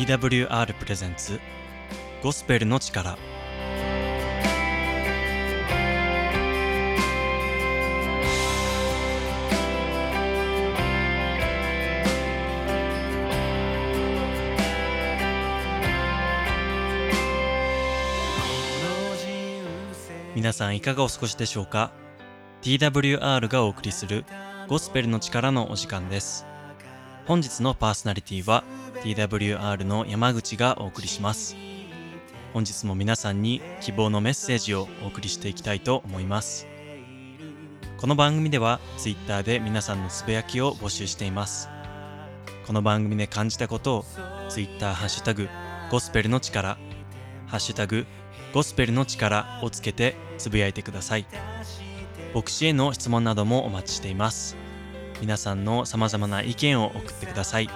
[0.00, 1.38] TWR プレゼンツ。
[2.22, 3.18] ゴスペルの力。
[20.34, 21.92] 皆さんいかがお過ごしでしょうか
[22.62, 24.24] ？TWR がお送りする
[24.66, 26.46] ゴスペルの力のお時間です。
[27.26, 28.64] 本日のパーソナリティは
[29.02, 31.56] TWR の山口がお送りします。
[32.52, 36.66] 本日も皆さんに希望のメッセージをお送りしていきたいと思います。
[37.96, 41.68] この番組では Twitter で皆さんのつぶやきを募集しています。
[42.66, 44.04] この番組で感じたことを
[44.50, 45.48] Twitter ハッシュタグ
[45.90, 46.76] ゴスペルの力
[47.46, 48.06] ハッシュタグ
[48.52, 51.26] ゴスペルの力をつけてつぶやいてください。
[52.34, 54.56] 牧師への質問などもお待ちしています。
[55.20, 57.68] 皆さんの様々な意見を送ってください、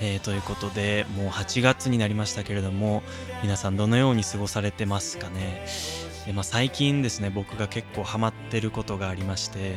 [0.00, 3.02] えー、ということでもう8月になりましたけれども
[3.42, 5.66] 皆さんどのように過ごされてますかね。
[6.26, 9.76] で、まあ、最近ですね僕が結構ハマってることがありまして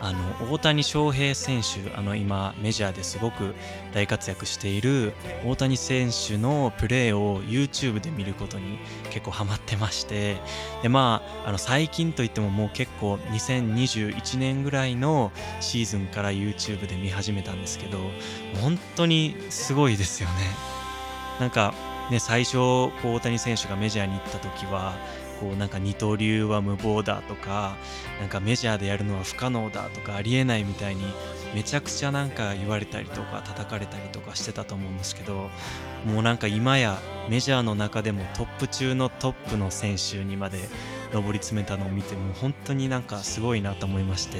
[0.00, 3.54] あの大谷翔平選手あの今メジャーですごく
[3.92, 5.12] 大活躍している
[5.44, 8.78] 大谷選手のプレーを YouTube で見ることに
[9.10, 10.36] 結構ハマってまして
[10.82, 17.98] でまああの最近といってももう結構2021年ぐらいのシーズンから YouTube で見始めたんですけど
[18.62, 20.34] 本当にすごいですよね。
[21.40, 21.74] なんか
[22.10, 24.94] ね最初大谷選手がメジャーに行った時は
[25.40, 27.76] こうなんか二刀流は無謀だとか
[28.20, 31.02] なんかメジャーでやるのは不可能だとかありえないみたいに
[31.54, 35.50] めちゃくちゃなんか言われたりとか叩かれたりとかしてたと思うんですけど
[36.04, 40.58] もうなんか今やメジャーの中でもトップ中のトップの選手にまで
[41.12, 44.38] 上り詰めたのを見ても本当になんかすごいなと思いまして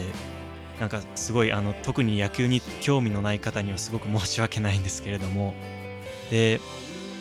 [0.80, 5.54] なんかすごいあの特に野球に興味のない方にはすごく申し訳ないんですけれども。
[6.30, 6.60] で、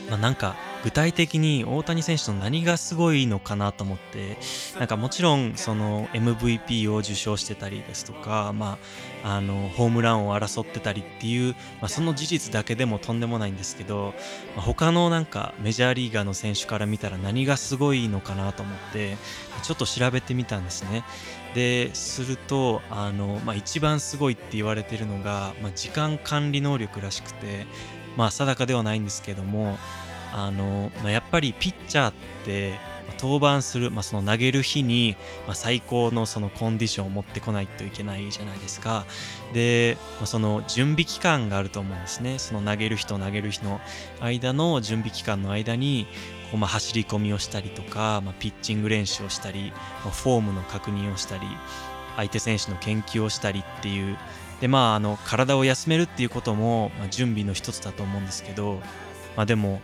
[0.10, 0.56] まあ、なんか
[0.88, 4.38] 具体的に大谷選手の何がすごいのかなと思って
[4.80, 8.78] なんかもちろんその MVP を受賞してたりですとか、ま
[9.22, 14.14] あ、あのホームランを争ってたりっていう、まあ、その事実だけでもとんでもないんですけど、
[14.56, 19.18] まあ、他のなんかメジャーリーガーの選手から見たら何がすごいのかなと思って
[19.64, 21.04] ちょっと調べてみたんですね。
[21.54, 27.66] でするとあの、まあ、一番すごいって言われてるのが、まあ、時間管理能力らしくて、
[28.16, 29.78] まあ、定かではないんですけども
[30.38, 32.14] あの、まあ、やっぱりピッチャーっ
[32.46, 32.74] て
[33.20, 35.16] 登板する、まあ、その投げる日に、
[35.48, 39.06] まあ、最高のそのコンディションを持ってこないといけないじゃないですか。
[39.54, 42.38] で、まあ、その準備期間があると思うんですね。
[42.38, 43.82] その投げる日と投げる日の
[44.22, 46.08] 間の準備期間の間に、
[46.52, 49.72] こうまあ走り込みをしたりとか、まあ、ピッチング練習をしたり、
[50.04, 51.48] まあ、フォームの確認をしたり、
[52.16, 54.18] 相手選手の研究をしたりっていう、
[54.62, 58.82] でまあ、あの体を休めるっていうことも、ま、準備の一つだと思うんですけど、
[59.36, 59.82] まあ、でも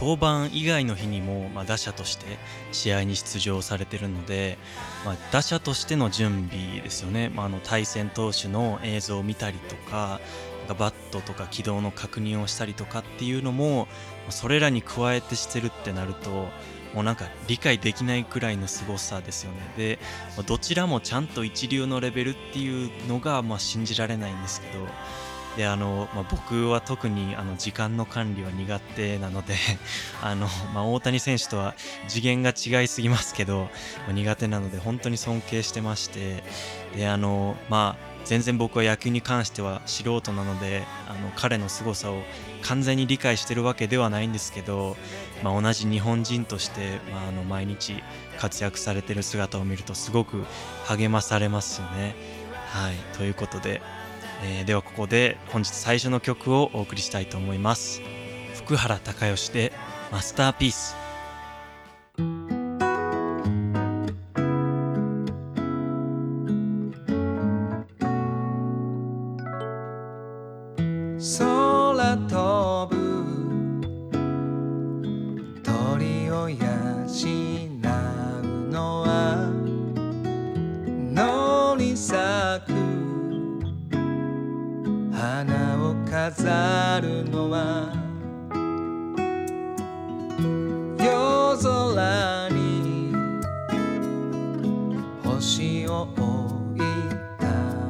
[0.00, 2.24] 登板以外の日にも、まあ、打者として
[2.72, 4.56] 試合に出場されているので、
[5.04, 10.20] まあ、打者としての準備ですよね、まあ、あの対戦投手の映像を見たりとか
[10.60, 13.88] なんかバットとか軌道の確認をしたりとかっていうのも
[14.30, 16.48] それらに加えてしてるってなると
[16.94, 19.58] もうなんか理解できないくらいの凄さですよね。
[19.76, 19.98] で
[20.46, 24.86] どちらもちゃんと一流のレベルっていうのがまあ信じられないんですけど
[25.56, 29.54] であの、まあ、僕は特にあの時間の管理は苦手なので
[30.22, 31.74] あの、まあ、大谷選手とは
[32.08, 33.68] 次元が違いすぎますけど、
[34.06, 36.42] まあ、苦手なので本当に尊敬してまして
[36.96, 42.22] であの、まあ、全然僕は野球に関しては素人なのであの彼の凄さを
[42.62, 44.96] 完全に理解してるわけではないんですけど、
[45.42, 48.02] まあ、同じ日本人として、まあ、あの毎日
[48.38, 50.44] 活躍されてる姿を見るとすごく
[50.86, 52.14] 励まされますよね。
[52.70, 53.82] はいということで
[54.42, 58.00] えー、ではここで本日最初の曲をお送りしたいと思います。
[58.54, 59.72] 福原孝義で
[60.12, 60.94] マスターピース
[85.20, 85.44] 花
[85.76, 87.92] を飾るのは
[90.98, 93.12] 夜空に
[95.22, 96.80] 星を置い
[97.38, 97.46] た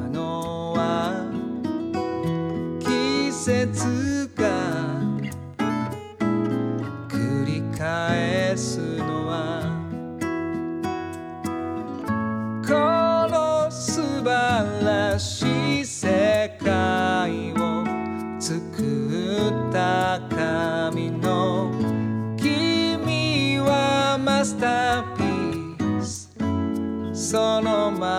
[0.09, 1.25] のは
[2.81, 4.10] 季節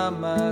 [0.09, 0.51] ま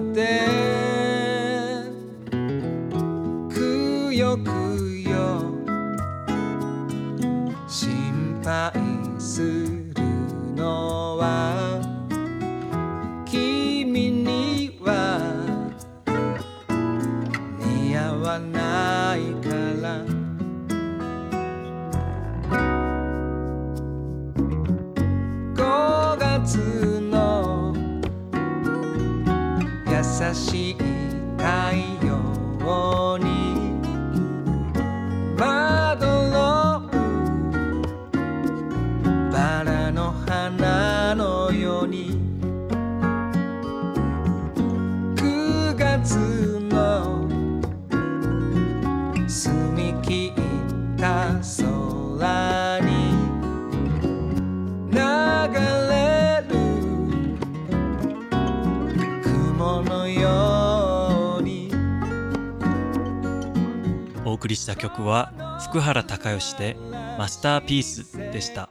[64.29, 66.77] お送りした曲は福原孝義で
[67.17, 68.69] マスターピースでした。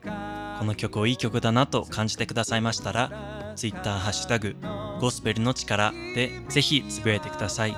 [0.61, 4.57] この曲をいい曲だなと感じてくださいましたら Twitter ハッシュタグ
[5.01, 7.77] ゴスペルの力でぜひつぶやいてください。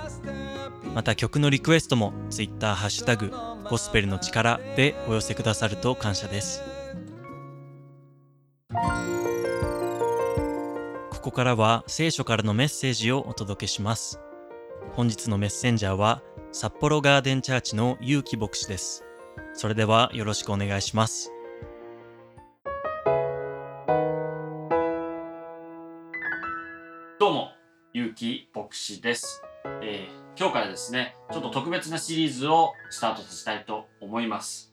[0.94, 3.32] また曲のリクエストも Twitter ハッシュタグ
[3.68, 6.62] ゴスペルの力でお寄せくださると感謝です。
[11.10, 14.20] ここからは聖書からのメッセージをお届けします。
[14.96, 16.22] 本日のメッセンジャーは
[16.52, 19.04] 札幌ガーデンチャーチのゆうき牧師です
[19.54, 21.32] それではよろしくお願いします
[27.20, 27.50] どうも、
[27.92, 29.42] ゆうき牧師です、
[29.82, 34.72] えー今日からですね、ちょっと特別なシリーズをスタートさせたいと思います。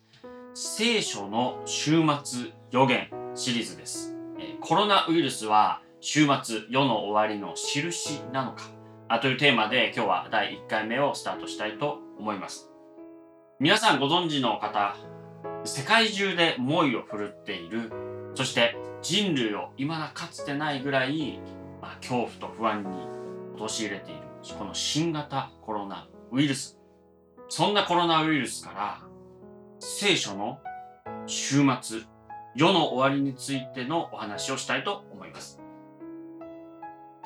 [0.54, 4.16] 聖書の週末予言シリーズです。
[4.40, 8.77] えーコロナウイルスは週末世の終わりの印なのか
[9.10, 12.70] あというテーマで今日は第1回目をスタートしたいと思います。
[13.60, 14.96] 皆さんご存知の方、
[15.64, 17.92] 世界中で猛威を振るっている、
[18.36, 21.40] そして人類を未だかつてないぐらい
[21.82, 22.98] まあ、恐怖と不安に
[23.58, 24.22] 陥れている
[24.58, 26.78] この新型コロナウイルス
[27.50, 29.02] そんなコロナウイルスから
[29.80, 30.60] 聖書の
[31.28, 32.02] 終末
[32.56, 35.62] 世の終わりについてのお話をしたいと思います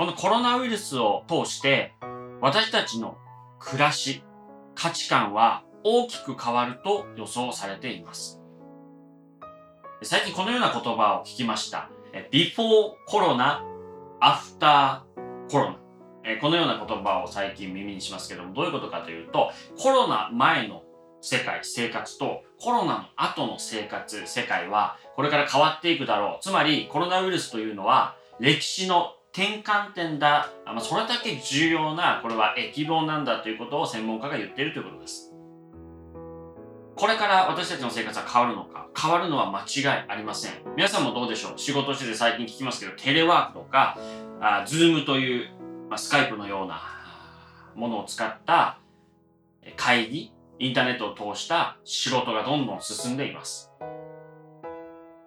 [0.02, 1.94] このコロナウイルスを通して
[2.42, 3.20] 私たちの
[3.60, 4.24] 暮らし
[4.74, 8.42] 価値観は大きく変わると予想されています
[10.02, 13.64] 最近このような言葉を聞きましたえ Before コロナ
[14.20, 15.78] アフターコロ
[16.24, 16.38] ナ。
[16.40, 20.84] このような言葉を最近耳にしますけども、どういうことかというと、コロナ前の
[21.22, 26.44] 世界、生活とコロナの後の生活、世界はこれから変わっていくだろう。
[26.44, 30.50] つまり、コロナウイルスというのは歴史の転換点だ。
[30.66, 35.34] まあ、それだけ重要な、これは疫病なんだということを専門家が言っているということです。
[36.98, 40.52] これから私たちの生活は変わるのか変わるのは間違いありません。
[40.76, 41.58] 皆さんもどうでしょう？
[41.58, 43.98] 仕事してて最近聞きますけど、テレワークとか、
[44.42, 45.50] あズームという、
[45.90, 46.82] まあ、スカイプのような
[47.74, 48.78] ものを使った
[49.78, 53.71] 会議、インターネットを通した仕事がどんどん進んでいます。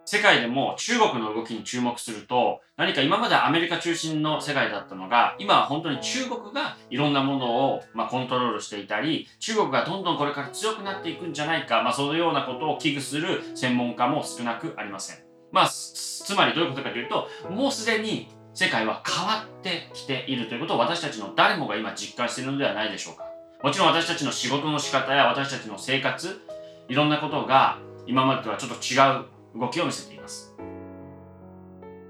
[0.07, 15.19] 世界でも中国の動きに注目すると、何か今までアメリカ中心の世界だったのが、今は本当に中国がいろんなものを、まあ、コントロールしていたり、中国がどんどんこれから強くなっていくんじゃないか、まあ、そのようなことを危惧する専門家も少なくありません。
[15.53, 23.25] まあ、つまりどういうことかというと、もうすでに世界は変わってきているということを私たちの誰もが今実感しているのではないでしょうか。
[23.63, 26.41] もちろん私たちの仕事の仕方や私たちの生活、
[26.89, 30.55] いろんなことが今までとはちょっと違う動きを見せています。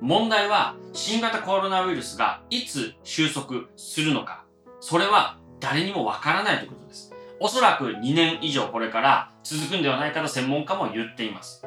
[0.01, 4.45] 問題は新型コロナウイルスがいつ収束するのか、
[4.81, 7.13] それは誰にもわからないということです。
[7.41, 11.65] おそらく2年以上これから続くんではないかと専門家も言っています。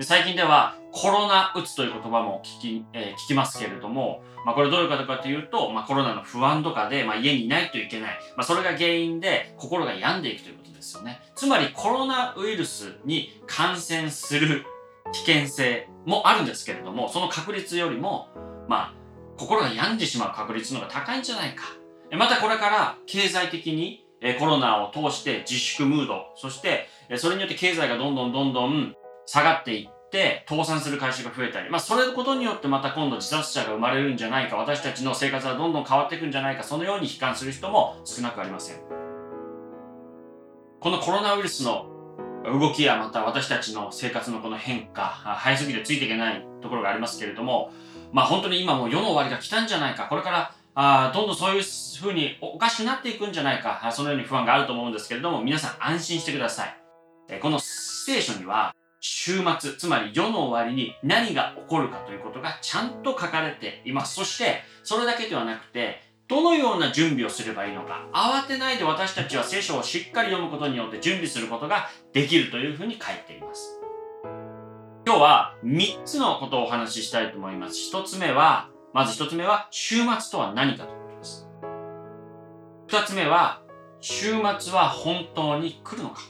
[0.00, 14.64] 最近ではコロナうつという言葉も聞き,、えー聞きますけれども、まあ、これどういうことかというと、まあ、コロナの不安とかで、まあ、家にいないといけない、まあ、それが原因で心が病んでいくということですよねつまりコロナウイルスに感染する
[15.12, 18.28] 危険性もあるんですけれどもその確率よりも
[18.68, 18.94] まあ
[19.36, 21.64] 心が病んでしまう確率の方が高いんじゃないか。
[22.16, 24.06] またこれから経済的に
[24.38, 28.94] コロナを通して自粛ムードそしてそれによって経済がどんどんどんどん
[29.26, 39.01] 下がっていって倒産する会社が増えたり、まあ、それのことによってまた今度自殺者が生まれるんじゃないか私たちの生活はどんどん変わっていくんじゃないかそのように悲観する人も少なくありません。
[40.82, 41.86] このコロナウイルスの
[42.44, 47.70] 動きやまた私たちの生活のこの変化早すぎてついていけないところがありますけれども
[48.10, 51.62] まあ本当に今もう世の終わりが来たんじゃないか、これからあどんどんそういう
[52.00, 56.76] 風におかしくなっていくんじゃないか、そのように不安があると思うんですけれども、皆さん安心してください。
[57.40, 64.14] この聖書には、週末、つまり世の終わりに何が起こるかということがちゃんと書かれています。
[64.14, 73.78] そして、それだけではなくて、どのような準備をすればいいのか、慌てないで私たちは聖書をしっかり読むことによって準備することができるというふうに書いています。
[75.04, 77.94] 今日は3つのことをお話ししたいと思います。
[77.94, 81.48] 1つ目は、まず1つ目は、週末とは何かということです。
[82.88, 83.60] 2つ目は、
[84.00, 86.22] 週末は本当に来るのか。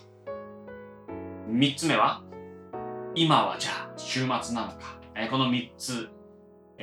[1.48, 2.24] 3つ目は、
[3.14, 4.98] 今はじゃあ週末なのか。
[5.14, 6.08] えこの3つ。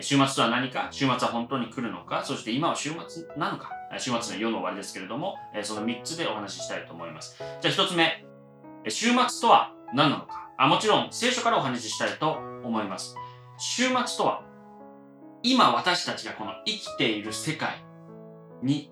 [0.01, 7.37] 週末とは何か週末は本当に来るのかそして今は週末なのか週末の世の終わりですけれども、その3つでお話ししたいと思います。
[7.61, 8.25] じゃあ1つ目。
[8.87, 13.15] 週末とは何なのかあもちろん聖書からお話ししたいと思います。
[13.57, 14.43] 週末とは
[15.41, 17.83] 今私たちがこの生きている世界
[18.61, 18.91] に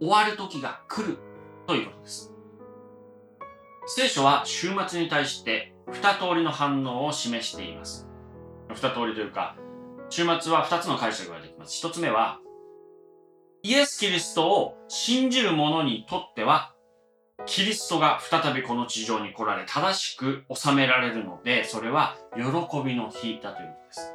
[0.00, 1.18] 終わる時が来る
[1.66, 2.34] ということです。
[3.86, 8.06] 聖書は週末に対して二通りの反応を示しています。
[8.74, 9.56] 二通りというか、
[10.10, 11.74] 週末は二つの解釈ができます。
[11.76, 12.40] 一つ目は、
[13.62, 16.74] イエス・キリストを信じる者にとっては、
[17.46, 22.42] キリストが再びこの地上に来られ、正しく収められるので、それは喜
[22.84, 24.14] びの日だということです。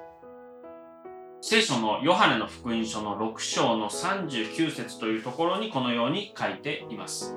[1.42, 7.36] 聖書のヨハネの福音書の6章の39節というところにこのように書いています。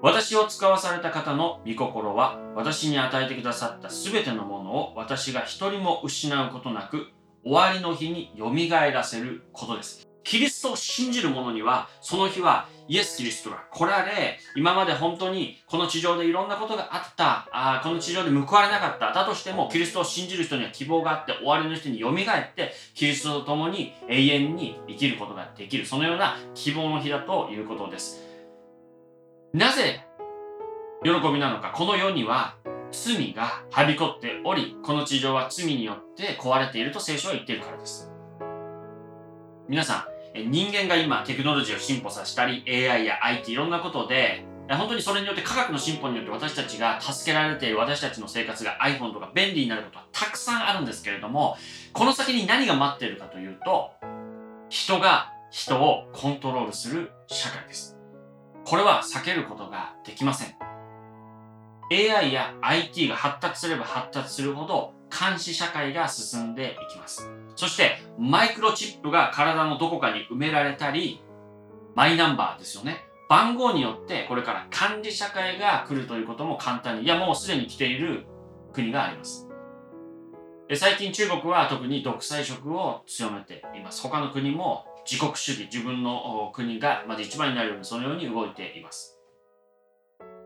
[0.00, 7.08] 私を使わされた方の御心は私に与えてくださったすべてのものを私が一人も失うことなく
[7.44, 10.06] 終わりの日によみがえらせることです。
[10.24, 22.14] キリストを信じる者にはその日はイエス・キリストが来られ、今まで本当にこの地上でいろんなことがあった、あこの地上で報われなかった、だとしてもキリストを信じる人には希望があって、終わりの人に蘇っ
[22.54, 28.22] て、キリストと共に永遠に生きることができる、そのような希望の日だということです。
[29.54, 30.04] なぜ
[31.04, 32.56] 喜びなのか、この世には
[32.92, 38.10] 罪がはびこっており、この地上は罪によって壊れていると聖書は言っているからです。
[39.68, 51.56] 皆さん、人間が今テクノロジーを進歩させたり AI や IT いろんなことで本当にそれによって科学の進歩によって私たちが助けられている私たちの生活が iPhone とか便利になることはたくさんあるんですけれども
[51.92, 53.90] この先に何が待っているかというと
[54.68, 57.96] 人が人をコントロールする社会です
[58.64, 60.67] これは避けることができません
[61.90, 71.20] AI や IT が発達すれば発達するほど監視社会が進んでいきますそしてマイクロチップが体のどこかに埋められたり、
[71.96, 72.98] マイナンバーですよね。
[73.28, 78.26] 番号によってこれから管理社会が来るということも簡単に、いやもうすでに来ている
[78.72, 79.48] 国があります。
[80.76, 84.02] 最近中国は特に独裁色を強めています。
[84.02, 89.17] 他の国も自国主義、自分の国がまず一番になるようにそのように動いています。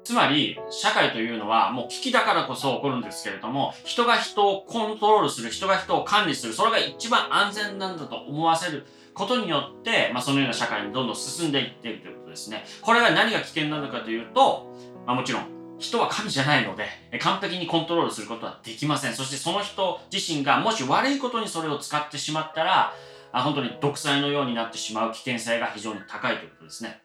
[0.04, 12.64] つまり、社会というのはもう危機だからこそ起こるんですけれども、人が人をコントロールする、人が人を管理する、それが一番安全なんだと思わせることによって、まあ、そのような社会にどんどん進んでいっているということですね。
[12.80, 14.75] これが何が危険なのかというと、
[15.06, 16.87] まあ、もちろん、人は神じゃないので、
[17.21, 19.14] 完璧にコントロールすることはできません。
[19.14, 22.94] そしてその人自身がもし悪いことにそれを使ってしまったら、
[23.32, 27.01] あ本当に独裁のようになってしまう危険性が非常に高いということですね。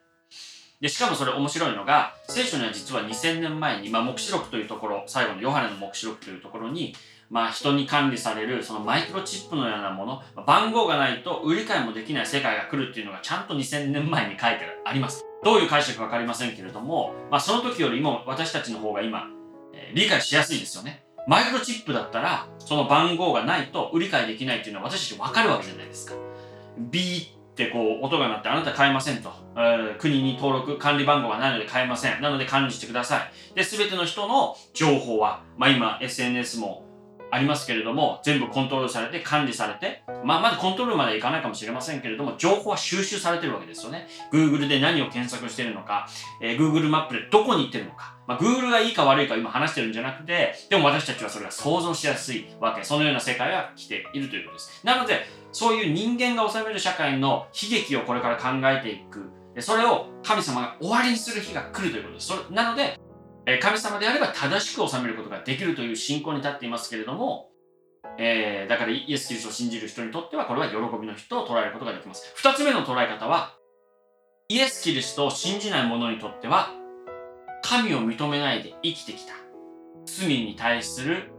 [0.79, 6.93] で、しかもそれ面白いのが、聖書には実は2000年前に、まあ、目視録というところ、最後のヨハネの目視録というところに、
[7.29, 15.25] まあ、人に管理される、そのマイクロチップのようなもの、番号がないと売り買いもできない世界が来るっていうのがちゃんと2000年前に書いてあります。
[15.43, 19.27] どういう解釈かわかりませんけれども、まあ、その時よりも私たちの方が今、
[19.74, 21.03] えー、理解しやすいですよね。
[21.27, 26.13] マイクロチップだったら、その番号がないと売り買いできないっていうのは私たちわかるわけじゃないですか。
[26.77, 33.24] B ってこう音が鳴ってあなた買えませんと、えー、国に登録管理番号がないので買えませんなので管理してくださ
[33.54, 36.88] いで全ての人の情報は、まあ、今 SNS も
[37.30, 44.08] ありますけれども、全部コントロールされて管理されて、まあ、まだコントロールまでいかないかもしれませんけれども、情報は収集されてるわけですよね。
[44.32, 46.08] Google で何を検索してるのか、
[46.42, 48.16] えー、Google マップでどこに行ってるのか。
[48.27, 52.84] まあ、Google がいいか悪いか今話してるんじゃなくて、でも私たちはそれが想像しやすいわけ。
[52.84, 54.86] そのような世界が来ているということです。
[54.86, 59.31] なので、そういう人間が治める社会の悲劇をこれから考えていく。
[59.62, 62.27] それを神様が終わりにする日が来るということです。
[62.27, 63.00] それなので、
[63.62, 67.50] 神様であれば正しく治めることができるという信仰に立っていますけれども、
[68.17, 72.31] えー、だからイエス・キリストを信じる人にとってはこれは喜びの日と捉えることができます。
[72.36, 73.53] 二つ目の捉え方は、
[74.50, 76.72] イエス・キリストを信じない者にとっては、
[77.69, 79.33] 神を認めないで生きてきた
[80.05, 81.33] 罪に対する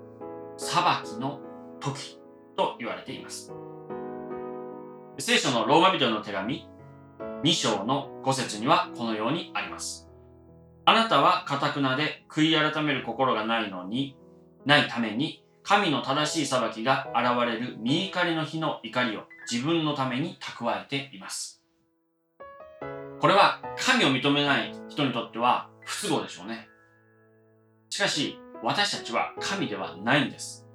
[0.58, 1.40] 裁きの
[1.80, 2.18] 時
[2.54, 3.54] と言われています。
[5.18, 6.68] 聖書のローマ人への手紙
[7.42, 10.10] 2章の5節にはこのようにあります。
[10.84, 14.14] あなたは堅くなで悔い改める心がないのに、
[14.66, 21.62] ないために、神の正しい裁きが現れる見怒りの日の怒りを自分のために蓄えています。
[23.18, 26.68] これは神を認めない人にとっては不都合でしょうね。
[27.88, 30.66] しかし、私たちは神ではないんです。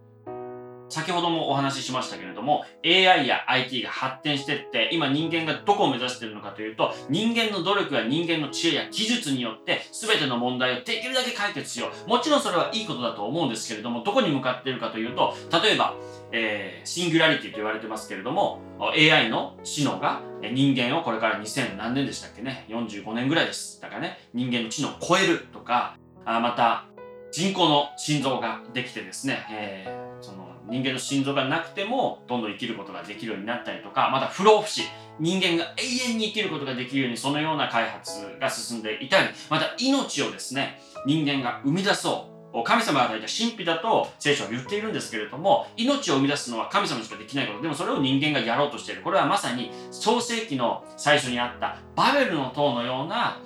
[0.90, 12.10] 先ほどもお話ししましたけれども、AI や IT が発展していって、今人間がどこを目指しているのかというと、人間の努力や人間の知恵や技術によって、全ての問題をできるだけ解決しよう。
[12.10, 15.96] もちろんそれはいいことだと思うんですけれども、どこに向かっているかというと、例えば、
[16.34, 23.80] えーシンギュラリティと言われてますけれども、AI の知能が人間をこれから2000何年でしたっけね、45年ぐらいです。
[23.80, 26.86] だからね、人間の知能を超えるとか、あまた、
[27.32, 34.84] 人工の心臓ができてですね、えーその人間の心臓がなくてもどんどん生きることができるようになったりとかまた不老不死。
[35.20, 42.33] 人間が永遠に生きることができるようにそのような開発が進んでいたりまた命をですね人間が生み出そう。
[42.62, 47.62] 神様が与えた神秘だと聖書は言っているんですけれども命を生み出すのは神様しかできないこと。
[47.62, 49.02] でもそれを人間がやろうとしている。
[49.02, 53.42] これはまさに創世紀の最初にあったバベルの塔のような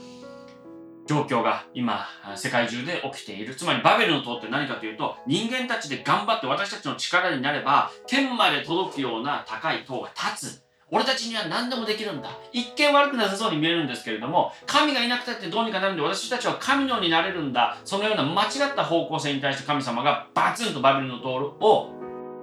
[1.05, 3.55] 状況が今世界中で起きている。
[3.55, 10.66] つまりバベルの塔って何かというと人間たちで頑張って私たちの力になれば天まで届くような高い塔が立つ。
[10.89, 12.29] 俺たちには何でもできるんだ。
[12.53, 17.77] 一見悪くなさそうに見えるんですけれども神がいなくたってどうにかなるんで私たちは神のようになれるんだ。
[17.83, 21.91] そのような間違った方向性に対して神様がバツンとバベルの塔を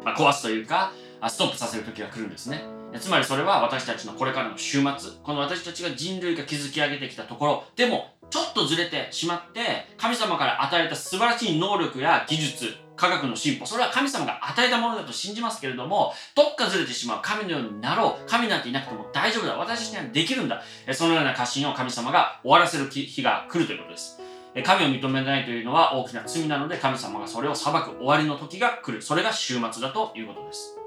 [0.05, 0.93] 壊すというか
[1.27, 2.65] ストップさせる時が来るんですね。
[3.01, 5.13] つまりそれは私たちのこれからの終末。
[5.23, 7.65] この私たちが人類が築き上げてきたところ。
[7.77, 20.63] でもちょっとずれてしまって神様から与えた素晴らしい能力や技術科学の進歩それは神様が与えたものだと信じますけれどもどっかずれてしまう神のようになろう神なんていなくても大丈夫だ私たちにはできるんだ。
[20.87, 24.21] えそのような過信を神様が終わらせる日が来るということです。
[24.55, 29.03] え神を認めないというのは大きな罪なので神様がそれを裁く終わりの時が来る。
[29.03, 30.79] それが終末だということです。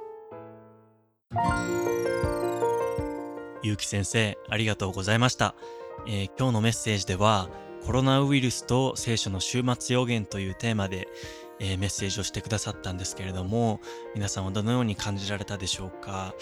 [3.63, 5.55] ゆうき先生、ありがとうございました。
[6.07, 7.49] えー今日のメッセージでは、
[7.85, 11.07] コロナウイルスと聖書の終末予言というテーマで、
[11.59, 13.81] えーメッセージをしてくださったんですけれども、
[14.15, 16.35] 皆さんはどのように感じられたでしょうか？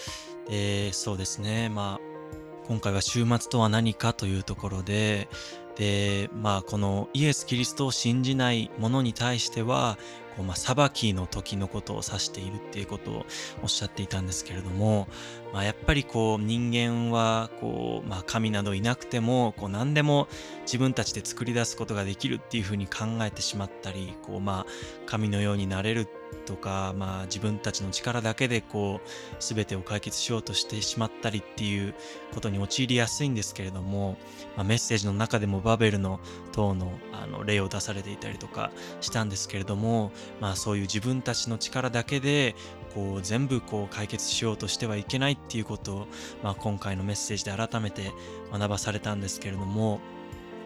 [0.48, 5.28] で、そうですね、まあ、今回は週末とは何かというところで、
[5.76, 9.98] で、まあ、このイエス・キリストを信じない者に対しては、
[10.36, 13.26] こうまあ、裁きの時のことを指しているっていうことを
[13.62, 15.08] おっしゃっていたんですけれども、
[15.52, 20.28] まあ、やっぱりこう人間はこう、まあ、神などいなくてもこう何でも
[20.62, 24.70] 自分たちで作り出すことができるっていうふうに考えてしまったりこう、まあ、
[25.06, 26.06] 神のようになれるっ
[26.46, 29.08] とか、まあ、自分たちの力だけでこう
[29.40, 31.94] 全てを解決しようとしてしまったりっていう
[32.34, 34.16] ことに陥りやすいんですけれども、
[34.56, 36.20] まあ、メッセージの中でもバベルの
[36.52, 42.54] 塔のあの例を出されていたりとかしたんですけれども、まあ、そういう自分たちの力だけで
[42.94, 46.06] こう全部こう解決しようとしてはいけないっていうことを、
[46.42, 48.12] まあ、今回のメッセージで改めて
[48.52, 50.00] 学ばされたんですけれども、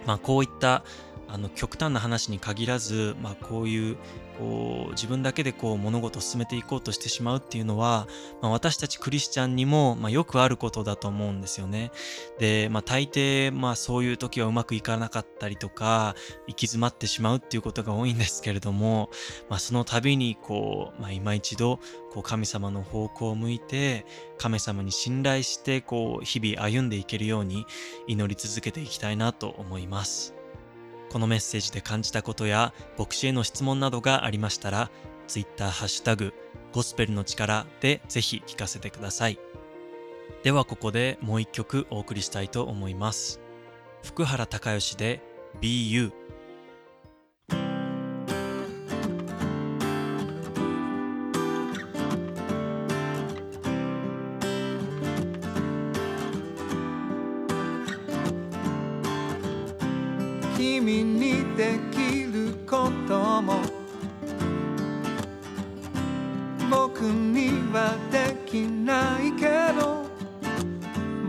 [0.07, 0.85] まあ、こういった
[1.33, 3.97] あの極端な話に限らず、まあ、こういう
[4.39, 8.09] こう自分だけでこう物事を進めていこうとしてしまうっていうのは、
[8.43, 11.93] まあ、私たちクリスチャンにも、まあ、よくあることだと思うんですよね。
[12.39, 16.17] で、まあ、大抵、まあ、そういう時はうまくいかなかったりとか
[16.49, 19.11] 行き詰まってしまうっていうことが多いんですけれども、
[19.49, 21.79] まあ、その度にこう、まあ、今一度
[22.13, 24.05] こう神様の方向を向いて
[24.37, 27.67] 神様に信頼してこう日々歩んでいけるように
[28.09, 30.40] 祈り続けていきたいなと思います。
[31.11, 34.91] このメッセージで感じたことや牧師への質問などがありましたら
[35.27, 36.33] Twitter ハッシュタグ
[36.73, 39.39] ゴスペルの力でぜひ聞かせてください。
[40.45, 43.41] ではここでもう一曲お送りしたいと思います。
[44.05, 45.21] 福原孝義で
[45.61, 46.13] BU
[63.51, 63.63] も。
[66.71, 69.47] 僕にはできないけ
[69.79, 70.09] ど。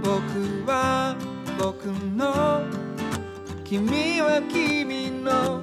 [0.04, 1.16] 僕は
[1.58, 2.64] 僕の
[3.64, 5.62] 君は君の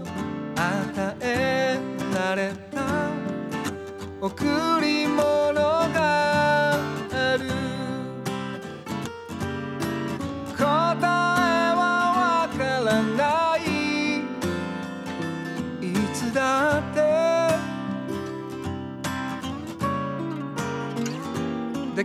[0.57, 1.79] 与え
[2.15, 3.11] られた。
[4.21, 5.38] 贈り物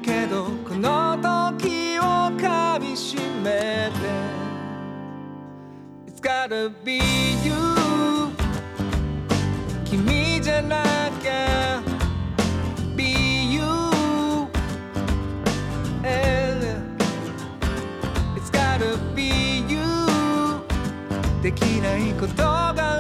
[0.04, 1.18] けどこの
[1.58, 2.02] 時を
[2.38, 3.94] かみしめて
[6.06, 7.00] It's gotta be
[7.46, 7.54] you
[9.86, 10.84] 君じゃな
[11.22, 11.82] きゃ
[12.98, 13.62] Be you
[18.36, 19.80] It's gotta be you
[21.42, 22.93] できないことが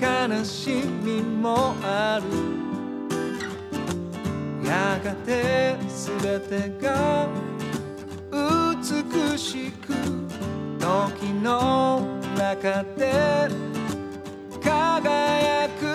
[0.00, 0.70] 悲し
[1.02, 2.24] みもある。
[4.66, 7.28] やがて全てが
[8.32, 9.92] 美しく
[10.78, 12.00] 時の
[12.36, 13.48] 中で
[14.62, 15.93] 輝く。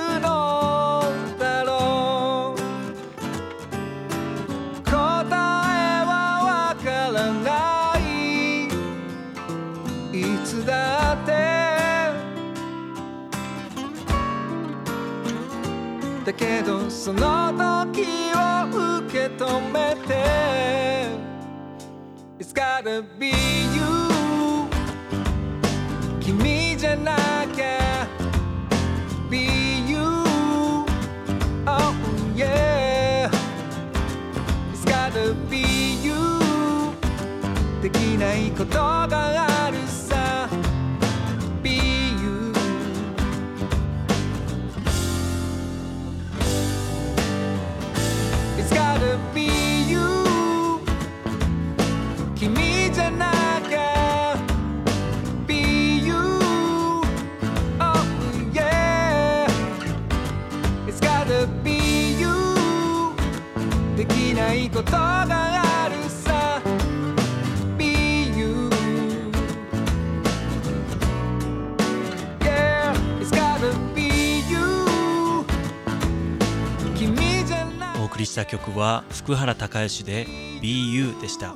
[16.39, 17.51] けどその
[17.85, 18.01] 時
[18.33, 21.09] を受け止めて
[22.39, 23.27] It's gotta be
[23.75, 23.83] you
[26.21, 27.17] 君じゃな
[27.53, 28.07] きゃ
[29.29, 29.97] Be you
[31.65, 31.93] Oh
[32.33, 33.29] yeah
[34.71, 36.13] It's gotta be you
[37.81, 39.08] できないこと
[78.19, 80.27] りした曲は福原孝義で
[80.61, 81.55] BU でした。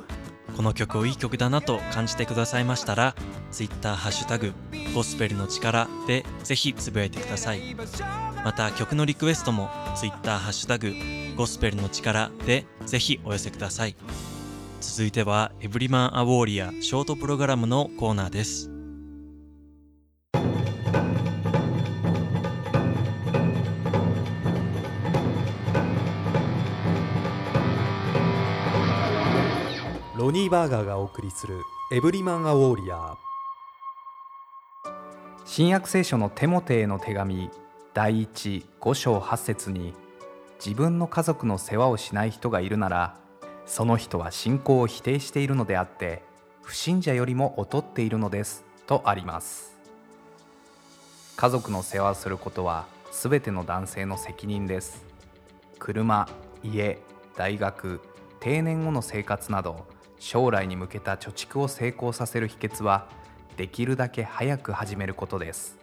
[0.56, 3.16] この曲をいい曲だなと感じてくださいましたら
[3.50, 4.52] Twitter ハッシュタグ
[4.94, 7.76] ゴスペルの力でぜひつぶやいてください。
[8.44, 10.92] また曲のリクエストも Twitter ハッシュタグ
[11.36, 13.96] ゴスペルの力でぜひお寄せください。
[14.80, 18.73] 続いてはエブリマンアウォーリアショートプログラムのコーナーです。
[30.24, 31.60] ロニー・バーガーがお送りする
[31.92, 33.16] エブリマン・ア・ウォーリアー。
[35.44, 37.50] 新約聖書のテモテへの手紙
[37.92, 39.92] 第15章8節に
[40.64, 43.18] 自分の家族の世話をしない人がいるなら
[43.66, 46.22] その人は信仰を否定しているのであって
[46.62, 49.76] 不信者よりも劣っているのですとあります。
[51.36, 55.04] 家族の世話をすることは全ての男性の責任です。
[55.78, 56.26] 車
[56.62, 56.96] 家
[57.36, 58.00] 大学
[58.40, 59.92] 定年後の生活など
[60.24, 63.08] 将来に向けた貯蓄を成功させる秘訣は
[63.58, 65.76] できるだけ早く始めることです。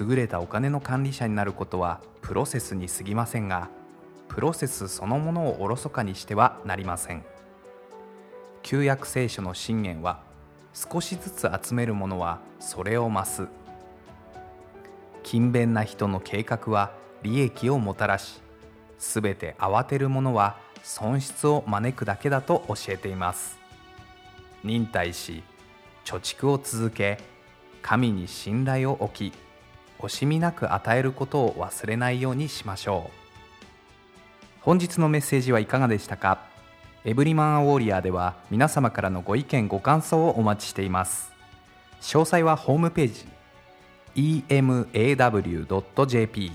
[0.00, 3.68] 優れたお金の管理者になることはプロセスに過ぎませんが
[4.28, 7.24] プロセスそのものをおろそかにしてはなりません。
[8.62, 10.20] 旧約聖書の信玄は
[10.72, 13.48] 少しずつ集めるものはそれを増す。
[15.24, 16.92] 勤勉な人の計画は
[17.24, 18.40] 利益をもたらし
[19.00, 23.55] すべて慌てる者は損失を招くだけだと教えています。
[24.64, 25.42] 忍耐し
[26.04, 27.18] 貯蓄を続け
[27.82, 29.36] 神に信頼を置き
[29.98, 33.12] 惜しみなく与えることを忘れないようにしましょう。
[34.60, 36.40] 本日のメッセージはいかがでしたか？
[37.04, 41.30] エブリマンアウォーリアーでは皆様からのご意見ご感想をお待ちしています。
[42.00, 43.12] 詳細はホームペー
[44.16, 46.52] ジ emaw.jp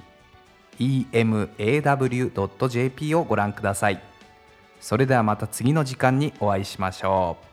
[1.12, 4.04] emaw.jp をご覧ください。
[4.80, 7.51] それではまた次の時間にお会いしましょう。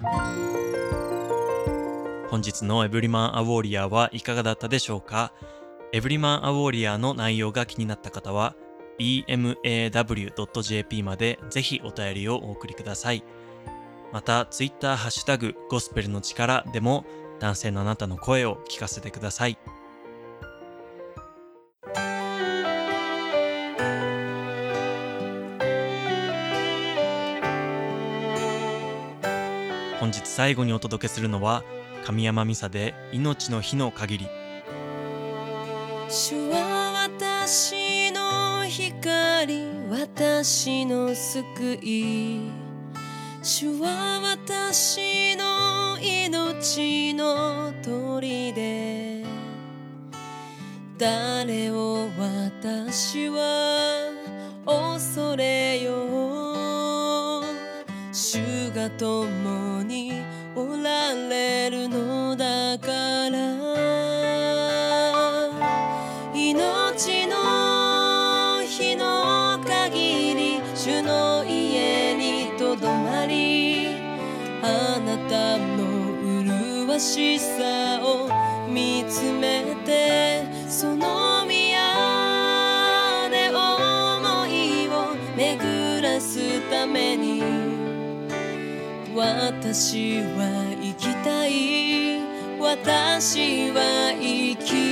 [0.00, 0.10] 本
[2.40, 5.32] 日のエブリマンアウォーリアーはいかがだったでしょうか？
[5.92, 8.56] エブリマンアウォーリアーの内容が気になった方は
[8.98, 13.22] emaw.jp までぜひお便りをお送りください。
[14.12, 17.04] また Twitter ハッシュタグゴスペルの力でも
[17.38, 19.58] 男性のあなたの声を聞かせてください。
[30.14, 31.64] 日最後にお届けするのは
[32.04, 34.28] 神山美沙で命の日の限り。
[36.08, 42.40] 主は私の光私の救い。
[43.42, 49.24] 主は私の命の砦。
[50.96, 54.10] 誰を私は
[54.64, 57.44] 恐れよう。
[58.12, 59.73] 主が共に
[60.56, 63.94] おられるのだから。
[66.32, 73.88] 命の日の限り主の家にとどまり
[74.62, 78.28] あなたの麗しさを
[78.68, 87.63] 見つめてその宮で思いを巡らすために。
[89.14, 92.18] 私は生きたい。
[92.58, 94.83] 私は生き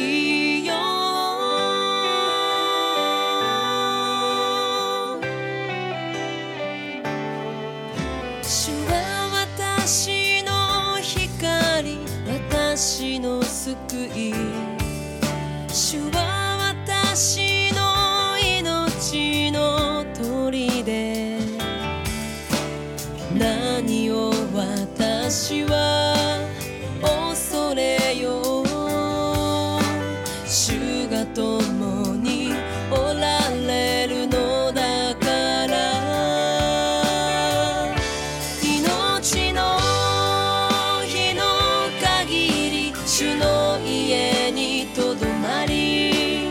[43.14, 46.48] 主の家にとどまり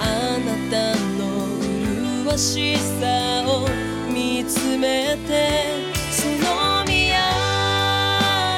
[0.00, 1.22] あなたの
[2.24, 3.68] 麗しさを
[4.12, 7.30] 見つめてその宮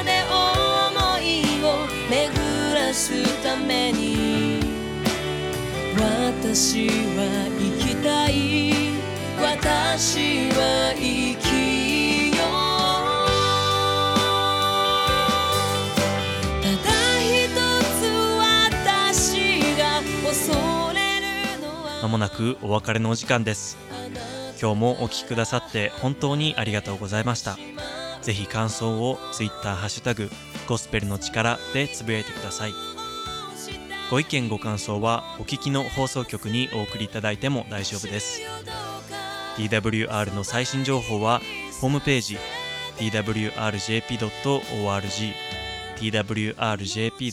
[0.03, 4.59] で思いを巡らすために
[5.99, 7.21] 私は
[7.59, 8.73] 生きたい
[9.39, 11.42] 私は生きたい
[22.03, 23.79] まもなくお別れのお時間です。
[24.61, 27.57] 今日もお聞きくださって本当にありがとうございました。
[28.23, 30.29] ぜひ感想を Twitter ハッシュタグ
[30.67, 32.73] ゴスペルの力でつぶやいてください。
[34.11, 38.41] ご意見ご感想はお聞きの放送局にお送りいただいても大丈夫です。
[39.57, 41.41] TWR の最新情報は
[41.81, 42.37] ホームページ
[42.99, 43.53] twrjp.org
[45.97, 47.31] twrjp.org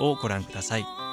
[0.00, 1.07] をご覧ください。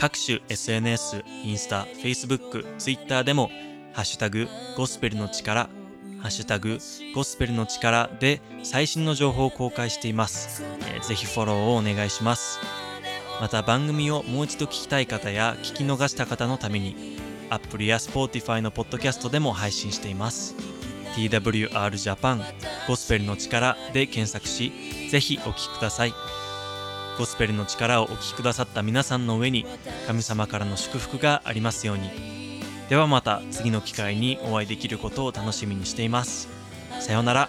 [0.00, 3.50] 各種 SNS、インスタ、Facebook、Twitter でも
[3.92, 5.68] ハッシュタグゴスペルの力
[6.20, 6.78] ハッシュタグ
[7.14, 12.60] ゴスペルの力で最新の情報を公開しています、えーぜひフォローをお願いします。
[13.40, 20.54] また番組をもう一度聞きたい方や聞き逃した方のために Apple や Spotify のポッドキャストでも配信しています。
[21.16, 22.42] TWR Japan
[22.86, 24.72] ゴスペルの力で検索し
[25.10, 26.39] ぜひお聞きください。
[27.18, 29.66] ゴスペルの力をお聞きくださった皆さんの上に
[30.06, 32.40] 神様からの祝福がありますように。
[32.88, 36.48] ではまた次の機会にお会いできることを楽しみにしています。
[37.00, 37.48] さようなら。